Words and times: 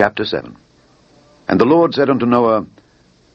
Chapter 0.00 0.24
7 0.24 0.56
And 1.46 1.60
the 1.60 1.66
Lord 1.66 1.92
said 1.92 2.08
unto 2.08 2.24
Noah, 2.24 2.64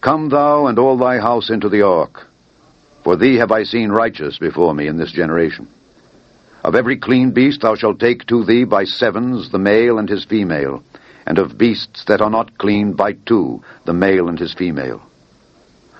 Come 0.01 0.29
thou 0.29 0.65
and 0.65 0.79
all 0.79 0.97
thy 0.97 1.19
house 1.19 1.51
into 1.51 1.69
the 1.69 1.83
ark, 1.83 2.25
for 3.03 3.15
thee 3.15 3.35
have 3.35 3.51
I 3.51 3.65
seen 3.65 3.91
righteous 3.91 4.39
before 4.39 4.73
me 4.73 4.87
in 4.87 4.97
this 4.97 5.11
generation. 5.11 5.67
Of 6.63 6.73
every 6.73 6.97
clean 6.97 7.33
beast 7.33 7.61
thou 7.61 7.75
shalt 7.75 7.99
take 7.99 8.25
to 8.25 8.43
thee 8.43 8.63
by 8.63 8.85
sevens 8.85 9.51
the 9.51 9.59
male 9.59 9.99
and 9.99 10.09
his 10.09 10.25
female, 10.25 10.83
and 11.27 11.37
of 11.37 11.55
beasts 11.55 12.05
that 12.05 12.19
are 12.19 12.31
not 12.31 12.57
clean 12.57 12.93
by 12.93 13.11
two 13.13 13.61
the 13.83 13.93
male 13.93 14.27
and 14.27 14.39
his 14.39 14.55
female. 14.55 15.03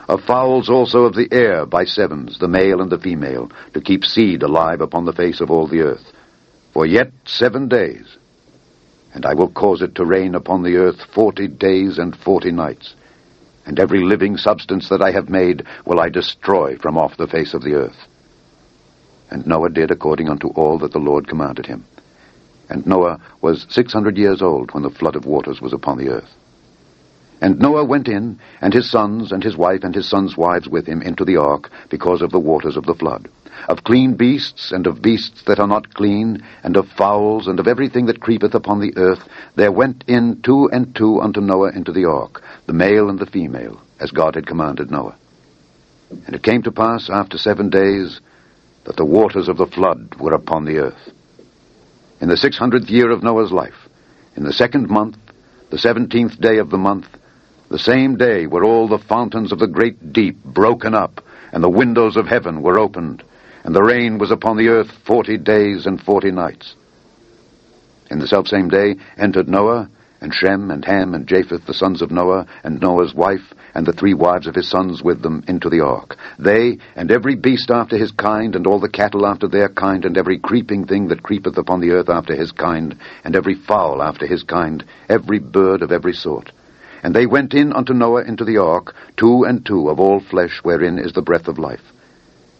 Of 0.09 0.23
fowls 0.23 0.67
also 0.67 1.03
of 1.03 1.13
the 1.13 1.31
air 1.31 1.67
by 1.67 1.85
sevens 1.85 2.39
the 2.39 2.47
male 2.47 2.81
and 2.81 2.91
the 2.91 2.97
female, 2.97 3.51
to 3.75 3.81
keep 3.81 4.03
seed 4.03 4.41
alive 4.41 4.81
upon 4.81 5.05
the 5.05 5.13
face 5.13 5.41
of 5.41 5.51
all 5.51 5.67
the 5.67 5.81
earth. 5.81 6.11
For 6.73 6.87
yet 6.87 7.11
seven 7.23 7.67
days, 7.67 8.17
and 9.15 9.25
I 9.25 9.33
will 9.33 9.49
cause 9.49 9.81
it 9.81 9.95
to 9.95 10.05
rain 10.05 10.35
upon 10.35 10.61
the 10.61 10.75
earth 10.75 11.01
forty 11.13 11.47
days 11.47 11.97
and 11.97 12.15
forty 12.15 12.51
nights, 12.51 12.93
and 13.65 13.79
every 13.79 14.03
living 14.03 14.35
substance 14.35 14.89
that 14.89 15.01
I 15.01 15.11
have 15.11 15.29
made 15.29 15.63
will 15.85 16.01
I 16.01 16.09
destroy 16.09 16.77
from 16.77 16.97
off 16.97 17.15
the 17.17 17.25
face 17.25 17.53
of 17.53 17.63
the 17.63 17.75
earth. 17.75 17.97
And 19.31 19.47
Noah 19.47 19.69
did 19.69 19.89
according 19.89 20.27
unto 20.27 20.49
all 20.49 20.77
that 20.79 20.91
the 20.91 20.99
Lord 20.99 21.29
commanded 21.29 21.65
him. 21.65 21.85
And 22.69 22.85
Noah 22.85 23.21
was 23.41 23.65
six 23.69 23.93
hundred 23.93 24.17
years 24.17 24.41
old 24.41 24.73
when 24.73 24.83
the 24.83 24.89
flood 24.89 25.15
of 25.15 25.25
waters 25.25 25.61
was 25.61 25.71
upon 25.71 25.97
the 25.97 26.09
earth. 26.09 26.35
And 27.41 27.59
Noah 27.59 27.85
went 27.85 28.07
in, 28.07 28.39
and 28.61 28.73
his 28.73 28.89
sons, 28.89 29.31
and 29.31 29.43
his 29.43 29.57
wife, 29.57 29.83
and 29.83 29.93
his 29.93 30.09
sons' 30.09 30.37
wives 30.37 30.69
with 30.69 30.87
him 30.87 31.01
into 31.01 31.25
the 31.25 31.37
ark, 31.37 31.69
because 31.89 32.21
of 32.21 32.31
the 32.31 32.39
waters 32.39 32.77
of 32.77 32.85
the 32.85 32.95
flood. 32.95 33.27
Of 33.67 33.83
clean 33.83 34.15
beasts, 34.15 34.71
and 34.71 34.87
of 34.87 35.01
beasts 35.01 35.43
that 35.43 35.59
are 35.59 35.67
not 35.67 35.93
clean, 35.93 36.43
and 36.63 36.77
of 36.77 36.87
fowls, 36.89 37.47
and 37.47 37.59
of 37.59 37.67
everything 37.67 38.05
that 38.05 38.21
creepeth 38.21 38.55
upon 38.55 38.79
the 38.79 38.95
earth, 38.95 39.27
there 39.55 39.71
went 39.71 40.03
in 40.07 40.41
two 40.41 40.69
and 40.71 40.95
two 40.95 41.21
unto 41.21 41.41
Noah 41.41 41.71
into 41.71 41.91
the 41.91 42.05
ark, 42.05 42.41
the 42.67 42.73
male 42.73 43.09
and 43.09 43.19
the 43.19 43.25
female, 43.25 43.81
as 43.99 44.11
God 44.11 44.35
had 44.35 44.47
commanded 44.47 44.89
Noah. 44.89 45.17
And 46.09 46.35
it 46.35 46.43
came 46.43 46.63
to 46.63 46.71
pass 46.71 47.09
after 47.09 47.37
seven 47.37 47.69
days 47.69 48.21
that 48.85 48.95
the 48.95 49.05
waters 49.05 49.47
of 49.47 49.57
the 49.57 49.67
flood 49.67 50.15
were 50.19 50.33
upon 50.33 50.65
the 50.65 50.77
earth. 50.77 51.11
In 52.21 52.29
the 52.29 52.37
six 52.37 52.57
hundredth 52.57 52.89
year 52.89 53.11
of 53.11 53.23
Noah's 53.23 53.51
life, 53.51 53.89
in 54.35 54.43
the 54.43 54.53
second 54.53 54.89
month, 54.89 55.17
the 55.69 55.77
seventeenth 55.77 56.39
day 56.39 56.59
of 56.59 56.69
the 56.69 56.77
month, 56.77 57.07
the 57.69 57.79
same 57.79 58.17
day 58.17 58.47
were 58.47 58.63
all 58.63 58.87
the 58.87 58.99
fountains 58.99 59.51
of 59.51 59.59
the 59.59 59.67
great 59.67 60.13
deep 60.13 60.43
broken 60.43 60.93
up, 60.93 61.21
and 61.51 61.63
the 61.63 61.69
windows 61.69 62.15
of 62.15 62.27
heaven 62.27 62.61
were 62.61 62.79
opened, 62.79 63.23
and 63.63 63.75
the 63.75 63.83
rain 63.83 64.17
was 64.17 64.31
upon 64.31 64.57
the 64.57 64.69
earth 64.69 64.91
forty 65.05 65.37
days 65.37 65.85
and 65.85 66.01
forty 66.01 66.31
nights. 66.31 66.75
In 68.11 68.19
the 68.19 68.27
selfsame 68.27 68.69
day 68.69 68.95
entered 69.17 69.49
Noah, 69.49 69.89
and 70.21 70.33
Shem, 70.33 70.71
and 70.71 70.85
Ham, 70.85 71.13
and 71.13 71.27
Japheth, 71.27 71.65
the 71.65 71.73
sons 71.73 72.01
of 72.01 72.11
Noah, 72.11 72.47
and 72.63 72.79
Noah's 72.79 73.13
wife, 73.13 73.53
and 73.73 73.85
the 73.85 73.93
three 73.93 74.13
wives 74.13 74.47
of 74.47 74.55
his 74.55 74.69
sons 74.69 75.03
with 75.03 75.21
them, 75.21 75.43
into 75.47 75.69
the 75.69 75.81
ark. 75.81 76.17
They, 76.39 76.79
and 76.95 77.11
every 77.11 77.35
beast 77.35 77.69
after 77.69 77.97
his 77.97 78.11
kind, 78.11 78.55
and 78.55 78.65
all 78.65 78.79
the 78.79 78.89
cattle 78.89 79.25
after 79.25 79.47
their 79.47 79.69
kind, 79.69 80.05
and 80.05 80.17
every 80.17 80.39
creeping 80.39 80.85
thing 80.87 81.09
that 81.09 81.23
creepeth 81.23 81.57
upon 81.57 81.81
the 81.81 81.91
earth 81.91 82.09
after 82.09 82.35
his 82.35 82.51
kind, 82.51 82.97
and 83.23 83.35
every 83.35 83.55
fowl 83.55 84.01
after 84.01 84.25
his 84.25 84.43
kind, 84.43 84.83
every 85.09 85.39
bird 85.39 85.81
of 85.81 85.91
every 85.91 86.13
sort. 86.13 86.51
And 87.05 87.13
they 87.13 87.27
went 87.27 87.53
in 87.53 87.71
unto 87.71 87.93
Noah 87.93 88.23
into 88.23 88.43
the 88.43 88.57
ark, 88.57 88.95
two 89.15 89.43
and 89.43 89.63
two 89.63 89.89
of 89.89 89.99
all 89.99 90.19
flesh 90.19 90.61
wherein 90.63 90.97
is 90.97 91.13
the 91.13 91.21
breath 91.21 91.47
of 91.47 91.59
life. 91.59 91.83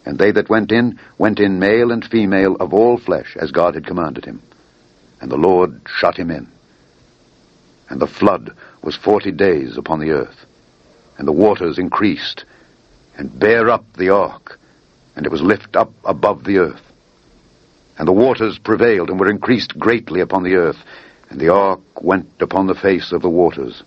And 0.04 0.20
they 0.20 0.30
that 0.30 0.48
went 0.48 0.70
in, 0.70 1.00
went 1.18 1.40
in 1.40 1.58
male 1.58 1.90
and 1.90 2.04
female 2.04 2.54
of 2.60 2.72
all 2.72 2.96
flesh, 2.96 3.36
as 3.40 3.50
God 3.50 3.74
had 3.74 3.88
commanded 3.88 4.24
him. 4.24 4.40
And 5.20 5.32
the 5.32 5.36
Lord 5.36 5.80
shut 5.88 6.16
him 6.16 6.30
in. 6.30 6.46
And 7.88 8.00
the 8.00 8.06
flood 8.06 8.56
was 8.84 8.94
forty 8.94 9.32
days 9.32 9.76
upon 9.76 9.98
the 9.98 10.12
earth. 10.12 10.46
And 11.18 11.26
the 11.26 11.32
waters 11.32 11.76
increased, 11.76 12.44
and 13.18 13.36
bare 13.36 13.68
up 13.68 13.94
the 13.94 14.10
ark, 14.10 14.60
and 15.16 15.26
it 15.26 15.32
was 15.32 15.42
lift 15.42 15.74
up 15.74 15.92
above 16.04 16.44
the 16.44 16.58
earth. 16.58 16.92
And 17.98 18.06
the 18.06 18.12
waters 18.12 18.60
prevailed, 18.60 19.10
and 19.10 19.18
were 19.18 19.28
increased 19.28 19.76
greatly 19.76 20.20
upon 20.20 20.44
the 20.44 20.54
earth, 20.54 20.78
and 21.30 21.40
the 21.40 21.52
ark 21.52 21.80
went 22.00 22.30
upon 22.38 22.68
the 22.68 22.76
face 22.76 23.10
of 23.10 23.22
the 23.22 23.28
waters. 23.28 23.82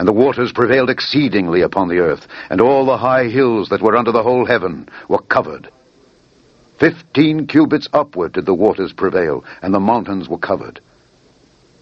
And 0.00 0.08
the 0.08 0.14
waters 0.14 0.50
prevailed 0.50 0.88
exceedingly 0.88 1.60
upon 1.60 1.88
the 1.88 1.98
earth, 1.98 2.26
and 2.48 2.58
all 2.58 2.86
the 2.86 2.96
high 2.96 3.28
hills 3.28 3.68
that 3.68 3.82
were 3.82 3.98
under 3.98 4.12
the 4.12 4.22
whole 4.22 4.46
heaven 4.46 4.88
were 5.08 5.20
covered. 5.20 5.68
Fifteen 6.78 7.46
cubits 7.46 7.86
upward 7.92 8.32
did 8.32 8.46
the 8.46 8.54
waters 8.54 8.94
prevail, 8.94 9.44
and 9.60 9.74
the 9.74 9.78
mountains 9.78 10.26
were 10.26 10.38
covered. 10.38 10.80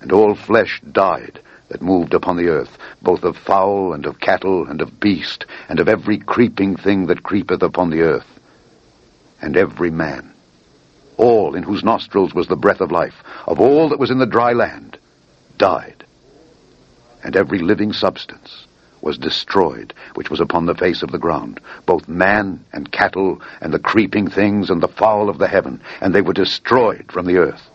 And 0.01 0.11
all 0.11 0.35
flesh 0.35 0.81
died 0.91 1.39
that 1.69 1.81
moved 1.81 2.13
upon 2.13 2.37
the 2.37 2.49
earth, 2.49 2.77
both 3.01 3.23
of 3.23 3.37
fowl 3.37 3.93
and 3.93 4.05
of 4.05 4.19
cattle 4.19 4.67
and 4.67 4.81
of 4.81 4.99
beast, 4.99 5.47
and 5.69 5.79
of 5.79 5.89
every 5.89 6.19
creeping 6.19 6.75
thing 6.75 7.07
that 7.07 7.23
creepeth 7.23 7.63
upon 7.63 7.91
the 7.91 8.01
earth. 8.01 8.27
And 9.41 9.57
every 9.57 9.93
man, 9.93 10.35
all 11.19 11.55
in 11.55 11.63
whose 11.63 11.85
nostrils 11.85 12.35
was 12.35 12.49
the 12.49 12.57
breath 12.57 12.81
of 12.81 12.91
life, 12.91 13.23
of 13.47 13.61
all 13.61 13.91
that 13.91 14.01
was 14.01 14.11
in 14.11 14.19
the 14.19 14.27
dry 14.27 14.55
land, 14.55 14.99
died. 15.57 16.05
And 17.23 17.37
every 17.37 17.59
living 17.59 17.93
substance 17.93 18.67
was 19.01 19.19
destroyed, 19.19 19.95
which 20.15 20.31
was 20.31 20.41
upon 20.41 20.67
the 20.67 20.75
face 20.75 21.03
of 21.03 21.13
the 21.13 21.19
ground, 21.19 21.61
both 21.87 22.09
man 22.09 22.65
and 22.73 22.91
cattle, 22.91 23.41
and 23.61 23.73
the 23.73 23.79
creeping 23.79 24.29
things, 24.29 24.71
and 24.71 24.83
the 24.83 24.89
fowl 24.89 25.29
of 25.29 25.39
the 25.39 25.49
heaven, 25.49 25.81
and 26.01 26.15
they 26.15 26.21
were 26.21 26.33
destroyed 26.33 27.11
from 27.13 27.27
the 27.27 27.37
earth. 27.37 27.71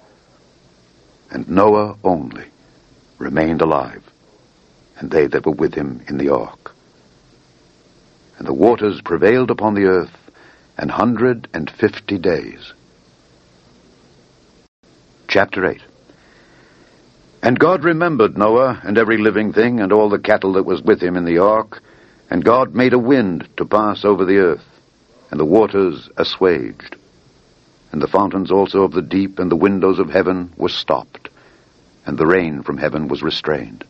And 1.31 1.49
Noah 1.49 1.97
only 2.03 2.45
remained 3.17 3.61
alive, 3.61 4.03
and 4.97 5.09
they 5.09 5.27
that 5.27 5.45
were 5.45 5.53
with 5.53 5.73
him 5.73 6.03
in 6.07 6.17
the 6.17 6.29
ark. 6.29 6.75
And 8.37 8.47
the 8.47 8.53
waters 8.53 9.01
prevailed 9.01 9.51
upon 9.51 9.73
the 9.73 9.85
earth 9.85 10.17
an 10.77 10.89
hundred 10.89 11.47
and 11.53 11.69
fifty 11.69 12.17
days. 12.17 12.73
Chapter 15.27 15.65
8 15.65 15.81
And 17.43 17.59
God 17.59 17.83
remembered 17.83 18.37
Noah 18.37 18.81
and 18.83 18.97
every 18.97 19.17
living 19.17 19.53
thing 19.53 19.79
and 19.79 19.91
all 19.91 20.09
the 20.09 20.17
cattle 20.17 20.53
that 20.53 20.63
was 20.63 20.81
with 20.81 21.03
him 21.03 21.15
in 21.15 21.25
the 21.25 21.37
ark, 21.37 21.83
and 22.31 22.43
God 22.43 22.73
made 22.73 22.93
a 22.93 22.97
wind 22.97 23.47
to 23.57 23.65
pass 23.65 24.03
over 24.03 24.25
the 24.25 24.37
earth, 24.37 24.65
and 25.29 25.39
the 25.39 25.45
waters 25.45 26.09
assuaged. 26.17 26.95
And 27.91 28.01
the 28.01 28.07
fountains 28.07 28.49
also 28.49 28.81
of 28.81 28.93
the 28.93 29.03
deep 29.03 29.37
and 29.37 29.51
the 29.51 29.55
windows 29.55 29.99
of 29.99 30.09
heaven 30.09 30.51
were 30.57 30.69
stopped 30.69 31.29
and 32.05 32.17
the 32.17 32.25
rain 32.25 32.63
from 32.63 32.77
heaven 32.77 33.07
was 33.07 33.23
restrained. 33.23 33.83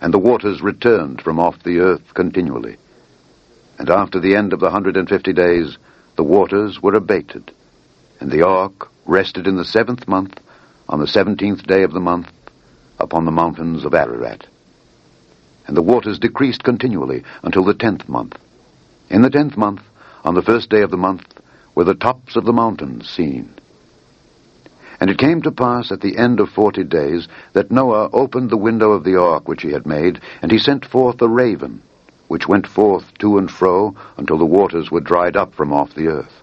And 0.00 0.12
the 0.14 0.18
waters 0.18 0.62
returned 0.62 1.20
from 1.20 1.38
off 1.38 1.62
the 1.62 1.80
earth 1.80 2.14
continually. 2.14 2.76
And 3.78 3.90
after 3.90 4.20
the 4.20 4.36
end 4.36 4.52
of 4.52 4.60
the 4.60 4.70
hundred 4.70 4.96
and 4.96 5.08
fifty 5.08 5.32
days, 5.32 5.76
the 6.16 6.24
waters 6.24 6.80
were 6.80 6.94
abated. 6.94 7.52
And 8.20 8.30
the 8.30 8.46
ark 8.46 8.90
rested 9.04 9.46
in 9.46 9.56
the 9.56 9.64
seventh 9.64 10.08
month, 10.08 10.40
on 10.88 11.00
the 11.00 11.06
seventeenth 11.06 11.66
day 11.66 11.82
of 11.82 11.92
the 11.92 12.00
month, 12.00 12.30
upon 13.00 13.24
the 13.24 13.30
mountains 13.30 13.84
of 13.84 13.94
Ararat. 13.94 14.46
And 15.66 15.76
the 15.76 15.82
waters 15.82 16.18
decreased 16.18 16.64
continually 16.64 17.24
until 17.42 17.64
the 17.64 17.74
tenth 17.74 18.08
month. 18.08 18.36
In 19.08 19.22
the 19.22 19.30
tenth 19.30 19.56
month, 19.56 19.82
on 20.24 20.34
the 20.34 20.42
first 20.42 20.70
day 20.70 20.82
of 20.82 20.90
the 20.90 20.96
month, 20.96 21.40
were 21.74 21.84
the 21.84 21.94
tops 21.94 22.36
of 22.36 22.44
the 22.44 22.52
mountains 22.52 23.08
seen. 23.08 23.54
And 25.00 25.08
it 25.08 25.18
came 25.18 25.40
to 25.42 25.50
pass 25.50 25.90
at 25.90 26.02
the 26.02 26.18
end 26.18 26.40
of 26.40 26.50
forty 26.50 26.84
days 26.84 27.26
that 27.54 27.70
Noah 27.70 28.10
opened 28.12 28.50
the 28.50 28.56
window 28.56 28.92
of 28.92 29.04
the 29.04 29.18
ark 29.18 29.48
which 29.48 29.62
he 29.62 29.72
had 29.72 29.86
made, 29.86 30.20
and 30.42 30.52
he 30.52 30.58
sent 30.58 30.84
forth 30.84 31.22
a 31.22 31.28
raven, 31.28 31.82
which 32.28 32.46
went 32.46 32.66
forth 32.66 33.16
to 33.18 33.38
and 33.38 33.50
fro 33.50 33.94
until 34.18 34.36
the 34.36 34.44
waters 34.44 34.90
were 34.90 35.00
dried 35.00 35.36
up 35.36 35.54
from 35.54 35.72
off 35.72 35.94
the 35.94 36.08
earth. 36.08 36.42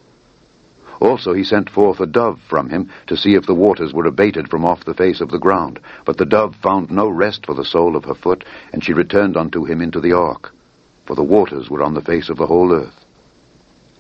Also 1.00 1.34
he 1.34 1.44
sent 1.44 1.70
forth 1.70 2.00
a 2.00 2.08
dove 2.08 2.42
from 2.48 2.70
him 2.70 2.90
to 3.08 3.18
see 3.18 3.36
if 3.36 3.46
the 3.46 3.54
waters 3.54 3.94
were 3.94 4.06
abated 4.06 4.50
from 4.50 4.66
off 4.66 4.86
the 4.86 4.94
face 4.94 5.22
of 5.22 5.30
the 5.30 5.40
ground. 5.40 5.80
But 6.06 6.18
the 6.18 6.26
dove 6.26 6.56
found 6.56 6.90
no 6.90 7.08
rest 7.08 7.46
for 7.46 7.54
the 7.54 7.66
sole 7.66 7.96
of 7.96 8.06
her 8.06 8.16
foot, 8.16 8.44
and 8.74 8.84
she 8.84 8.94
returned 8.94 9.38
unto 9.38 9.66
him 9.66 9.82
into 9.82 10.00
the 10.00 10.14
ark, 10.14 10.54
for 11.06 11.16
the 11.16 11.24
waters 11.24 11.70
were 11.70 11.84
on 11.84 11.94
the 11.94 12.02
face 12.02 12.30
of 12.30 12.38
the 12.38 12.48
whole 12.48 12.74
earth. 12.74 13.06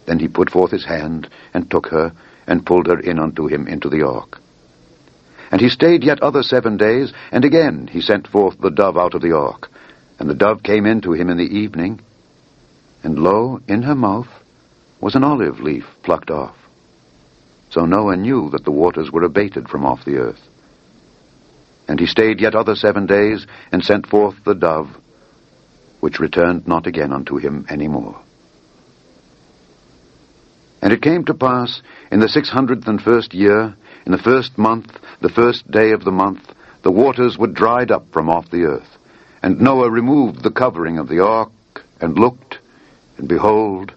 Then 0.05 0.19
he 0.19 0.27
put 0.27 0.49
forth 0.49 0.71
his 0.71 0.85
hand, 0.85 1.29
and 1.53 1.69
took 1.69 1.87
her, 1.87 2.13
and 2.47 2.65
pulled 2.65 2.87
her 2.87 2.99
in 2.99 3.19
unto 3.19 3.47
him 3.47 3.67
into 3.67 3.89
the 3.89 4.03
ark. 4.07 4.39
And 5.51 5.61
he 5.61 5.69
stayed 5.69 6.03
yet 6.03 6.23
other 6.23 6.43
seven 6.43 6.77
days, 6.77 7.13
and 7.31 7.45
again 7.45 7.87
he 7.87 8.01
sent 8.01 8.27
forth 8.27 8.59
the 8.59 8.71
dove 8.71 8.97
out 8.97 9.13
of 9.13 9.21
the 9.21 9.35
ark. 9.35 9.69
And 10.19 10.29
the 10.29 10.33
dove 10.33 10.63
came 10.63 10.85
in 10.85 11.01
to 11.01 11.13
him 11.13 11.29
in 11.29 11.37
the 11.37 11.43
evening, 11.43 12.01
and 13.03 13.19
lo, 13.19 13.61
in 13.67 13.83
her 13.83 13.95
mouth 13.95 14.27
was 14.99 15.15
an 15.15 15.23
olive 15.23 15.59
leaf 15.59 15.85
plucked 16.03 16.31
off. 16.31 16.55
So 17.69 17.85
Noah 17.85 18.15
knew 18.15 18.49
that 18.51 18.63
the 18.63 18.71
waters 18.71 19.11
were 19.11 19.23
abated 19.23 19.69
from 19.69 19.85
off 19.85 20.05
the 20.05 20.17
earth. 20.17 20.41
And 21.87 21.99
he 21.99 22.05
stayed 22.05 22.41
yet 22.41 22.55
other 22.55 22.75
seven 22.75 23.05
days, 23.05 23.45
and 23.71 23.83
sent 23.83 24.07
forth 24.07 24.43
the 24.43 24.55
dove, 24.55 24.89
which 25.99 26.19
returned 26.19 26.67
not 26.67 26.87
again 26.87 27.13
unto 27.13 27.37
him 27.37 27.65
any 27.69 27.87
more. 27.87 28.19
And 30.81 30.93
it 30.93 31.01
came 31.01 31.25
to 31.25 31.33
pass 31.33 31.81
in 32.11 32.19
the 32.19 32.29
six 32.29 32.49
hundredth 32.49 32.87
and 32.87 33.01
first 33.01 33.33
year, 33.33 33.75
in 34.05 34.11
the 34.11 34.17
first 34.17 34.57
month, 34.57 34.97
the 35.21 35.29
first 35.29 35.69
day 35.69 35.91
of 35.91 36.03
the 36.03 36.11
month, 36.11 36.53
the 36.83 36.91
waters 36.91 37.37
were 37.37 37.47
dried 37.47 37.91
up 37.91 38.05
from 38.13 38.29
off 38.29 38.49
the 38.49 38.63
earth. 38.63 38.97
And 39.41 39.59
Noah 39.59 39.89
removed 39.89 40.43
the 40.43 40.51
covering 40.51 40.97
of 40.97 41.09
the 41.09 41.23
ark, 41.23 41.51
and 41.99 42.17
looked, 42.17 42.59
and 43.17 43.27
behold, 43.27 43.93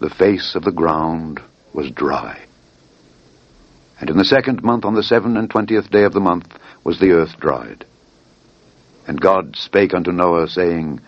the 0.00 0.10
face 0.10 0.54
of 0.54 0.64
the 0.64 0.72
ground 0.72 1.40
was 1.72 1.90
dry. 1.90 2.40
And 4.06 4.12
in 4.12 4.18
the 4.18 4.24
second 4.24 4.62
month, 4.62 4.84
on 4.84 4.94
the 4.94 5.02
seven 5.02 5.36
and 5.36 5.50
twentieth 5.50 5.90
day 5.90 6.04
of 6.04 6.12
the 6.12 6.20
month, 6.20 6.46
was 6.84 7.00
the 7.00 7.10
earth 7.10 7.40
dried. 7.40 7.84
And 9.08 9.20
God 9.20 9.56
spake 9.56 9.94
unto 9.94 10.12
Noah, 10.12 10.46
saying, 10.46 11.00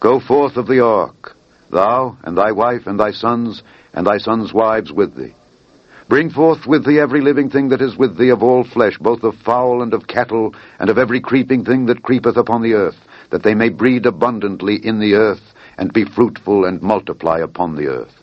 Go 0.00 0.18
forth 0.18 0.56
of 0.56 0.66
the 0.66 0.84
ark, 0.84 1.36
thou, 1.70 2.18
and 2.24 2.36
thy 2.36 2.50
wife, 2.50 2.88
and 2.88 2.98
thy 2.98 3.12
sons, 3.12 3.62
and 3.94 4.04
thy 4.04 4.18
sons' 4.18 4.52
wives 4.52 4.90
with 4.90 5.14
thee. 5.14 5.36
Bring 6.08 6.30
forth 6.30 6.66
with 6.66 6.84
thee 6.84 6.98
every 6.98 7.20
living 7.20 7.48
thing 7.48 7.68
that 7.68 7.80
is 7.80 7.96
with 7.96 8.18
thee 8.18 8.30
of 8.30 8.42
all 8.42 8.64
flesh, 8.64 8.98
both 8.98 9.22
of 9.22 9.36
fowl 9.36 9.80
and 9.80 9.94
of 9.94 10.08
cattle, 10.08 10.52
and 10.80 10.90
of 10.90 10.98
every 10.98 11.20
creeping 11.20 11.64
thing 11.64 11.86
that 11.86 12.02
creepeth 12.02 12.36
upon 12.36 12.60
the 12.60 12.74
earth, 12.74 12.98
that 13.30 13.44
they 13.44 13.54
may 13.54 13.68
breed 13.68 14.04
abundantly 14.04 14.84
in 14.84 14.98
the 14.98 15.14
earth, 15.14 15.54
and 15.78 15.92
be 15.92 16.04
fruitful 16.04 16.64
and 16.64 16.82
multiply 16.82 17.38
upon 17.38 17.76
the 17.76 17.86
earth. 17.86 18.20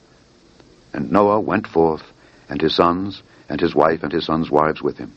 And 0.92 1.10
Noah 1.10 1.40
went 1.40 1.68
forth, 1.68 2.04
and 2.50 2.60
his 2.60 2.76
sons, 2.76 3.24
and 3.50 3.60
his 3.60 3.76
wife, 3.76 4.04
and 4.04 4.12
his 4.12 4.26
sons' 4.26 4.52
wives 4.52 4.82
with 4.82 4.98
him. 4.98 5.14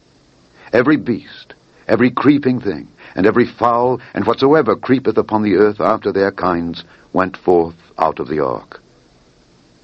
Every 0.72 0.96
beast, 0.96 1.54
every 1.86 2.10
creeping 2.10 2.60
thing, 2.60 2.88
and 3.14 3.26
every 3.26 3.46
fowl, 3.46 4.00
and 4.14 4.26
whatsoever 4.26 4.74
creepeth 4.74 5.18
upon 5.18 5.42
the 5.42 5.56
earth 5.56 5.80
after 5.80 6.12
their 6.12 6.32
kinds, 6.32 6.84
went 7.12 7.36
forth 7.36 7.76
out 7.98 8.18
of 8.18 8.28
the 8.28 8.44
ark. 8.44 8.80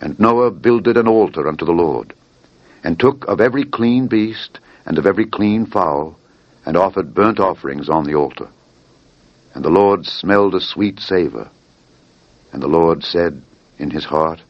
And 0.00 0.18
Noah 0.18 0.50
builded 0.50 0.96
an 0.96 1.08
altar 1.08 1.46
unto 1.46 1.64
the 1.64 1.72
Lord, 1.72 2.14
and 2.82 2.98
took 2.98 3.26
of 3.28 3.40
every 3.40 3.64
clean 3.64 4.06
beast, 4.06 4.60
and 4.86 4.96
of 4.98 5.06
every 5.06 5.26
clean 5.26 5.66
fowl, 5.66 6.18
and 6.64 6.76
offered 6.76 7.14
burnt 7.14 7.40
offerings 7.40 7.88
on 7.88 8.04
the 8.04 8.14
altar. 8.14 8.48
And 9.54 9.64
the 9.64 9.70
Lord 9.70 10.06
smelled 10.06 10.54
a 10.54 10.60
sweet 10.60 11.00
savour. 11.00 11.50
And 12.52 12.62
the 12.62 12.68
Lord 12.68 13.02
said 13.02 13.42
in 13.78 13.90
his 13.90 14.04
heart, 14.04 14.40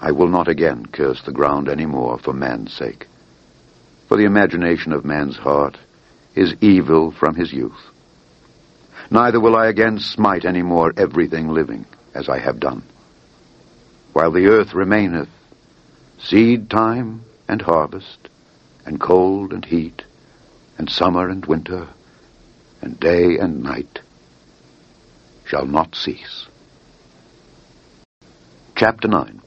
I 0.00 0.12
will 0.12 0.28
not 0.28 0.48
again 0.48 0.86
curse 0.86 1.20
the 1.22 1.32
ground 1.32 1.68
any 1.68 1.84
more 1.84 2.18
for 2.18 2.32
man's 2.32 2.72
sake. 2.72 3.06
For 4.08 4.16
the 4.16 4.24
imagination 4.24 4.92
of 4.92 5.04
man's 5.04 5.36
heart 5.36 5.76
is 6.34 6.54
evil 6.62 7.10
from 7.12 7.34
his 7.34 7.52
youth. 7.52 7.78
Neither 9.10 9.38
will 9.38 9.56
I 9.56 9.66
again 9.66 9.98
smite 9.98 10.46
any 10.46 10.62
more 10.62 10.94
everything 10.96 11.48
living, 11.48 11.84
as 12.14 12.28
I 12.28 12.38
have 12.38 12.60
done. 12.60 12.82
While 14.14 14.32
the 14.32 14.46
earth 14.46 14.72
remaineth, 14.72 15.28
seed 16.18 16.70
time 16.70 17.22
and 17.46 17.60
harvest, 17.60 18.28
and 18.86 18.98
cold 19.00 19.52
and 19.52 19.64
heat, 19.64 20.02
and 20.78 20.88
summer 20.88 21.28
and 21.28 21.44
winter, 21.44 21.88
and 22.80 22.98
day 22.98 23.36
and 23.38 23.62
night, 23.62 24.00
shall 25.44 25.66
not 25.66 25.94
cease. 25.94 26.46
Chapter 28.74 29.08
9 29.08 29.42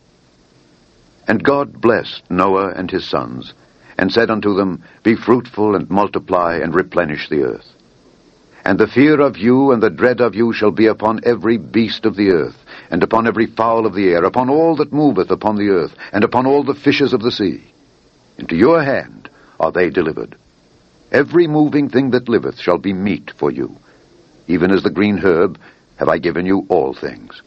And 1.28 1.44
God 1.44 1.80
blessed 1.80 2.30
Noah 2.30 2.74
and 2.75 2.92
his 2.92 3.08
sons, 3.08 3.54
and 3.98 4.12
said 4.12 4.30
unto 4.30 4.56
them, 4.56 4.84
Be 5.04 5.16
fruitful, 5.16 5.75
and 5.75 5.90
multiply, 5.90 6.58
and 6.58 6.75
replenish 6.75 7.30
the 7.30 7.44
earth. 7.44 7.74
And 8.66 8.80
the 8.80 8.88
fear 8.88 9.20
of 9.20 9.38
you 9.38 9.72
and 9.72 9.84
the 9.84 9.90
dread 9.90 10.22
of 10.22 10.36
you 10.36 10.54
shall 10.54 10.72
be 10.72 10.88
upon 10.88 11.22
every 11.25 11.58
beast 11.58 12.06
of 12.06 12.16
the 12.16 12.31
earth, 12.31 12.58
and 12.90 13.04
upon 13.04 13.28
every 13.28 13.46
fowl 13.46 13.86
of 13.86 13.94
the 13.94 14.10
air, 14.10 14.24
upon 14.24 14.50
all 14.50 14.75
that 14.78 14.94
moveth 14.94 15.31
upon 15.31 15.58
the 15.58 15.70
earth, 15.70 15.94
and 16.14 16.24
upon 16.24 16.46
all 16.46 16.64
the 16.64 16.74
fishes 16.74 17.14
of 17.14 17.22
the 17.22 17.31
sea. 17.31 17.64
Into 18.38 18.56
your 18.56 18.81
hand 18.81 19.30
are 19.60 19.72
they 19.72 19.90
delivered. 19.90 20.36
Every 21.12 21.48
moving 21.48 21.90
thing 21.90 22.12
that 22.12 22.30
liveth 22.30 22.58
shall 22.58 22.78
be 22.78 22.94
meat 22.94 23.31
for 23.38 23.52
you. 23.52 23.76
Even 24.48 24.72
as 24.72 24.84
the 24.84 24.90
green 24.90 25.18
herb 25.18 25.60
have 25.98 26.10
I 26.10 26.18
given 26.18 26.46
you 26.46 26.66
all 26.69 26.94
things. 26.94 27.42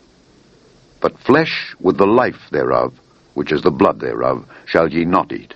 But 1.01 1.19
flesh 1.19 1.75
with 1.81 1.99
the 1.99 2.07
life 2.07 2.49
thereof, 2.51 2.95
which 3.37 3.53
is 3.53 3.63
the 3.63 3.71
blood 3.71 4.01
thereof, 4.01 4.45
shall 4.67 4.89
ye 4.89 5.05
not 5.05 5.33
eat 5.33 5.55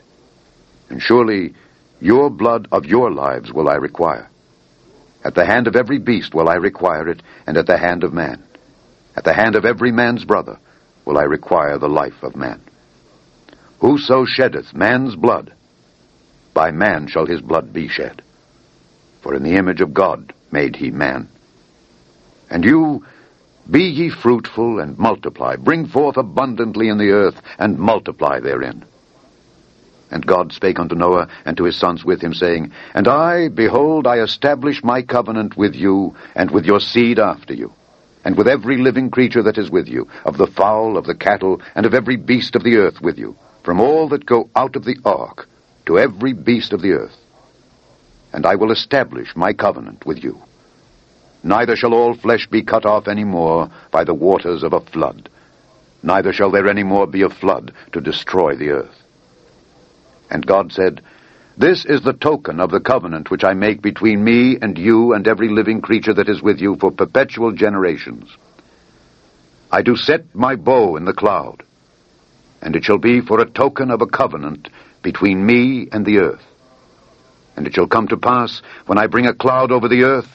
and 0.90 1.00
surely 1.00 1.54
your 2.00 2.28
blood 2.28 2.68
of 2.72 2.84
your 2.84 3.10
lives 3.10 3.52
will 3.52 3.68
I 3.68 3.76
require. 3.76 4.28
At 5.24 5.34
the 5.34 5.46
hand 5.46 5.66
of 5.66 5.76
every 5.76 5.98
beast 5.98 6.34
will 6.34 6.48
I 6.48 6.54
require 6.54 7.08
it, 7.08 7.22
and 7.46 7.56
at 7.56 7.66
the 7.66 7.78
hand 7.78 8.04
of 8.04 8.12
man. 8.12 8.42
At 9.16 9.24
the 9.24 9.34
hand 9.34 9.54
of 9.54 9.64
every 9.64 9.92
man's 9.92 10.24
brother 10.24 10.58
will 11.04 11.18
I 11.18 11.22
require 11.22 11.78
the 11.78 11.88
life 11.88 12.22
of 12.22 12.36
man. 12.36 12.60
Whoso 13.80 14.24
sheddeth 14.24 14.74
man's 14.74 15.14
blood, 15.14 15.54
by 16.52 16.70
man 16.70 17.06
shall 17.06 17.26
his 17.26 17.40
blood 17.40 17.72
be 17.72 17.88
shed. 17.88 18.22
For 19.22 19.34
in 19.34 19.42
the 19.42 19.56
image 19.56 19.80
of 19.80 19.94
God 19.94 20.32
made 20.50 20.76
he 20.76 20.90
man. 20.90 21.28
And 22.48 22.64
you, 22.64 23.04
be 23.68 23.82
ye 23.82 24.10
fruitful 24.10 24.80
and 24.80 24.98
multiply, 24.98 25.56
bring 25.56 25.86
forth 25.86 26.16
abundantly 26.16 26.88
in 26.88 26.98
the 26.98 27.10
earth, 27.10 27.40
and 27.58 27.78
multiply 27.78 28.40
therein. 28.40 28.84
And 30.10 30.26
God 30.26 30.52
spake 30.52 30.80
unto 30.80 30.96
Noah 30.96 31.28
and 31.44 31.56
to 31.56 31.64
his 31.64 31.78
sons 31.78 32.04
with 32.04 32.20
him, 32.20 32.34
saying, 32.34 32.72
And 32.94 33.06
I, 33.06 33.48
behold, 33.48 34.06
I 34.06 34.20
establish 34.20 34.82
my 34.82 35.02
covenant 35.02 35.56
with 35.56 35.74
you, 35.74 36.16
and 36.34 36.50
with 36.50 36.64
your 36.64 36.80
seed 36.80 37.20
after 37.20 37.54
you, 37.54 37.72
and 38.24 38.36
with 38.36 38.48
every 38.48 38.78
living 38.78 39.10
creature 39.10 39.42
that 39.44 39.58
is 39.58 39.70
with 39.70 39.86
you, 39.86 40.08
of 40.24 40.36
the 40.36 40.48
fowl, 40.48 40.96
of 40.96 41.06
the 41.06 41.14
cattle, 41.14 41.60
and 41.74 41.86
of 41.86 41.94
every 41.94 42.16
beast 42.16 42.56
of 42.56 42.64
the 42.64 42.76
earth 42.76 43.00
with 43.00 43.18
you, 43.18 43.36
from 43.64 43.80
all 43.80 44.08
that 44.08 44.26
go 44.26 44.50
out 44.56 44.74
of 44.74 44.84
the 44.84 44.98
ark, 45.04 45.48
to 45.86 45.98
every 45.98 46.32
beast 46.32 46.72
of 46.72 46.82
the 46.82 46.92
earth. 46.92 47.16
And 48.32 48.46
I 48.46 48.56
will 48.56 48.72
establish 48.72 49.34
my 49.36 49.52
covenant 49.52 50.04
with 50.06 50.22
you. 50.22 50.40
Neither 51.42 51.76
shall 51.76 51.94
all 51.94 52.14
flesh 52.14 52.46
be 52.46 52.62
cut 52.62 52.84
off 52.84 53.08
any 53.08 53.25
more 53.25 53.70
by 53.90 54.04
the 54.04 54.14
waters 54.14 54.62
of 54.62 54.72
a 54.72 54.81
flood, 54.81 55.28
neither 56.02 56.32
shall 56.32 56.50
there 56.50 56.69
any 56.69 56.82
more 56.82 57.06
be 57.06 57.22
a 57.22 57.31
flood 57.31 57.72
to 57.92 58.00
destroy 58.00 58.54
the 58.56 58.70
earth. 58.70 59.02
And 60.31 60.46
God 60.46 60.72
said, 60.72 61.02
This 61.56 61.84
is 61.84 62.02
the 62.02 62.12
token 62.12 62.60
of 62.60 62.70
the 62.70 62.81
covenant 62.81 63.31
which 63.31 63.44
I 63.44 63.54
make 63.54 63.82
between 63.82 64.22
me 64.22 64.58
and 64.60 64.78
you 64.78 65.14
and 65.14 65.26
every 65.26 65.48
living 65.48 65.81
creature 65.81 66.14
that 66.14 66.28
is 66.28 66.42
with 66.42 66.60
you 66.60 66.76
for 66.76 66.90
perpetual 66.90 67.52
generations. 67.52 68.31
I 69.72 69.82
do 69.82 69.96
set 69.96 70.34
my 70.34 70.56
bow 70.56 70.96
in 70.96 71.04
the 71.04 71.12
cloud, 71.12 71.62
and 72.60 72.76
it 72.76 72.84
shall 72.84 72.98
be 72.98 73.20
for 73.20 73.40
a 73.40 73.48
token 73.48 73.90
of 73.90 74.02
a 74.02 74.06
covenant 74.06 74.69
between 75.02 75.44
me 75.44 75.88
and 75.90 76.04
the 76.04 76.19
earth. 76.19 76.44
And 77.56 77.66
it 77.66 77.75
shall 77.75 77.87
come 77.87 78.08
to 78.08 78.16
pass, 78.16 78.62
when 78.87 78.98
I 78.98 79.06
bring 79.06 79.26
a 79.26 79.34
cloud 79.34 79.70
over 79.70 79.88
the 79.88 80.04
earth, 80.04 80.28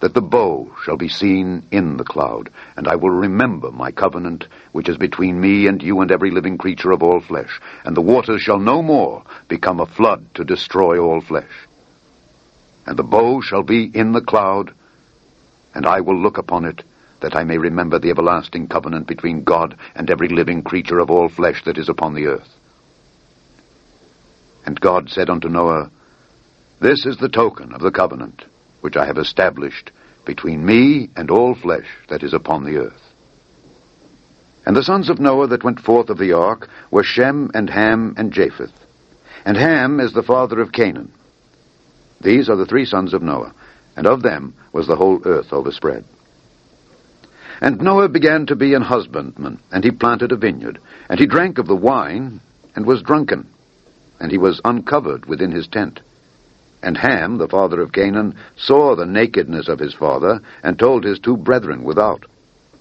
that 0.00 0.14
the 0.14 0.22
bow 0.22 0.70
shall 0.82 0.96
be 0.96 1.08
seen 1.08 1.62
in 1.70 1.98
the 1.98 2.04
cloud, 2.04 2.50
and 2.76 2.88
I 2.88 2.96
will 2.96 3.10
remember 3.10 3.70
my 3.70 3.92
covenant, 3.92 4.46
which 4.72 4.88
is 4.88 4.96
between 4.96 5.40
me 5.40 5.66
and 5.66 5.82
you 5.82 6.00
and 6.00 6.10
every 6.10 6.30
living 6.30 6.56
creature 6.56 6.90
of 6.90 7.02
all 7.02 7.20
flesh, 7.20 7.60
and 7.84 7.96
the 7.96 8.00
waters 8.00 8.40
shall 8.40 8.58
no 8.58 8.82
more 8.82 9.22
become 9.48 9.78
a 9.78 9.86
flood 9.86 10.34
to 10.34 10.44
destroy 10.44 10.98
all 10.98 11.20
flesh. 11.20 11.50
And 12.86 12.98
the 12.98 13.04
bow 13.04 13.42
shall 13.42 13.62
be 13.62 13.84
in 13.94 14.12
the 14.12 14.22
cloud, 14.22 14.74
and 15.74 15.86
I 15.86 16.00
will 16.00 16.18
look 16.18 16.38
upon 16.38 16.64
it, 16.64 16.82
that 17.20 17.36
I 17.36 17.44
may 17.44 17.58
remember 17.58 17.98
the 17.98 18.10
everlasting 18.10 18.68
covenant 18.68 19.06
between 19.06 19.44
God 19.44 19.76
and 19.94 20.10
every 20.10 20.28
living 20.28 20.62
creature 20.62 20.98
of 20.98 21.10
all 21.10 21.28
flesh 21.28 21.62
that 21.64 21.76
is 21.76 21.90
upon 21.90 22.14
the 22.14 22.26
earth. 22.26 22.48
And 24.64 24.80
God 24.80 25.10
said 25.10 25.28
unto 25.28 25.50
Noah, 25.50 25.90
This 26.80 27.04
is 27.04 27.18
the 27.18 27.28
token 27.28 27.74
of 27.74 27.82
the 27.82 27.90
covenant 27.90 28.44
which 28.80 28.96
I 28.96 29.06
have 29.06 29.18
established 29.18 29.90
between 30.24 30.64
me 30.64 31.08
and 31.16 31.30
all 31.30 31.54
flesh 31.54 31.88
that 32.08 32.22
is 32.22 32.32
upon 32.32 32.64
the 32.64 32.76
earth. 32.76 33.02
And 34.66 34.76
the 34.76 34.84
sons 34.84 35.08
of 35.08 35.18
Noah 35.18 35.48
that 35.48 35.64
went 35.64 35.80
forth 35.80 36.10
of 36.10 36.18
the 36.18 36.32
ark 36.32 36.68
were 36.90 37.02
Shem 37.02 37.50
and 37.54 37.68
Ham 37.70 38.14
and 38.16 38.32
Japheth. 38.32 38.72
And 39.44 39.56
Ham 39.56 40.00
is 40.00 40.12
the 40.12 40.22
father 40.22 40.60
of 40.60 40.72
Canaan. 40.72 41.12
These 42.20 42.50
are 42.50 42.56
the 42.56 42.66
three 42.66 42.84
sons 42.84 43.14
of 43.14 43.22
Noah, 43.22 43.54
and 43.96 44.06
of 44.06 44.22
them 44.22 44.54
was 44.72 44.86
the 44.86 44.96
whole 44.96 45.20
earth 45.24 45.52
overspread. 45.52 46.04
And 47.60 47.80
Noah 47.80 48.08
began 48.08 48.46
to 48.46 48.56
be 48.56 48.74
an 48.74 48.82
husbandman, 48.82 49.58
and 49.72 49.82
he 49.82 49.90
planted 49.90 50.32
a 50.32 50.36
vineyard, 50.36 50.78
and 51.08 51.18
he 51.18 51.26
drank 51.26 51.58
of 51.58 51.66
the 51.66 51.76
wine, 51.76 52.40
and 52.76 52.86
was 52.86 53.02
drunken, 53.02 53.48
and 54.18 54.30
he 54.30 54.38
was 54.38 54.60
uncovered 54.64 55.26
within 55.26 55.50
his 55.50 55.66
tent. 55.66 56.00
And 56.82 56.96
Ham, 56.96 57.38
the 57.38 57.48
father 57.48 57.80
of 57.80 57.92
Canaan, 57.92 58.36
saw 58.56 58.94
the 58.94 59.06
nakedness 59.06 59.68
of 59.68 59.78
his 59.78 59.94
father, 59.94 60.40
and 60.62 60.78
told 60.78 61.04
his 61.04 61.18
two 61.18 61.36
brethren 61.36 61.84
without. 61.84 62.24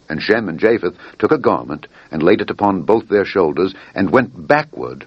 And 0.07 0.21
Shem 0.21 0.47
and 0.49 0.59
Japheth 0.59 0.95
took 1.17 1.31
a 1.31 1.37
garment, 1.37 1.87
and 2.09 2.23
laid 2.23 2.41
it 2.41 2.49
upon 2.49 2.83
both 2.83 3.09
their 3.09 3.25
shoulders, 3.25 3.75
and 3.93 4.09
went 4.09 4.47
backward, 4.47 5.05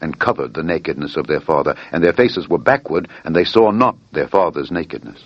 and 0.00 0.18
covered 0.18 0.54
the 0.54 0.62
nakedness 0.62 1.16
of 1.16 1.26
their 1.26 1.40
father. 1.40 1.74
And 1.90 2.04
their 2.04 2.12
faces 2.12 2.48
were 2.48 2.58
backward, 2.58 3.08
and 3.24 3.34
they 3.34 3.44
saw 3.44 3.70
not 3.70 3.96
their 4.12 4.28
father's 4.28 4.70
nakedness. 4.70 5.24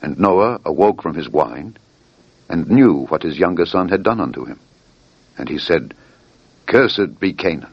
And 0.00 0.18
Noah 0.18 0.60
awoke 0.64 1.02
from 1.02 1.14
his 1.14 1.28
wine, 1.28 1.76
and 2.48 2.68
knew 2.68 3.06
what 3.06 3.22
his 3.22 3.38
younger 3.38 3.66
son 3.66 3.88
had 3.88 4.02
done 4.02 4.20
unto 4.20 4.44
him. 4.44 4.58
And 5.36 5.48
he 5.48 5.58
said, 5.58 5.94
Cursed 6.66 7.20
be 7.20 7.34
Canaan. 7.34 7.72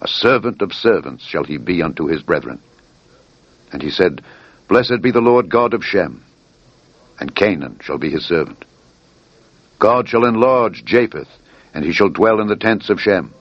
A 0.00 0.08
servant 0.08 0.62
of 0.62 0.72
servants 0.72 1.24
shall 1.24 1.44
he 1.44 1.56
be 1.56 1.82
unto 1.82 2.06
his 2.06 2.22
brethren. 2.22 2.60
And 3.72 3.82
he 3.82 3.90
said, 3.90 4.22
Blessed 4.68 5.02
be 5.02 5.10
the 5.10 5.20
Lord 5.20 5.48
God 5.48 5.74
of 5.74 5.84
Shem, 5.84 6.24
and 7.20 7.34
Canaan 7.34 7.78
shall 7.82 7.98
be 7.98 8.10
his 8.10 8.24
servant. 8.24 8.64
God 9.78 10.08
shall 10.08 10.26
enlarge 10.26 10.84
Japheth, 10.84 11.28
and 11.74 11.84
he 11.84 11.92
shall 11.92 12.08
dwell 12.08 12.40
in 12.40 12.48
the 12.48 12.56
tents 12.56 12.90
of 12.90 13.00
Shem, 13.00 13.32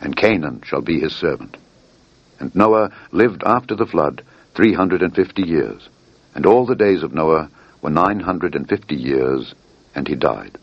and 0.00 0.16
Canaan 0.16 0.62
shall 0.64 0.82
be 0.82 1.00
his 1.00 1.14
servant. 1.14 1.56
And 2.40 2.54
Noah 2.54 2.90
lived 3.12 3.42
after 3.44 3.76
the 3.76 3.86
flood 3.86 4.22
three 4.54 4.74
hundred 4.74 5.02
and 5.02 5.14
fifty 5.14 5.42
years, 5.42 5.88
and 6.34 6.44
all 6.44 6.66
the 6.66 6.74
days 6.74 7.02
of 7.02 7.14
Noah 7.14 7.50
were 7.80 7.90
nine 7.90 8.20
hundred 8.20 8.54
and 8.54 8.68
fifty 8.68 8.96
years, 8.96 9.54
and 9.94 10.08
he 10.08 10.14
died. 10.14 10.58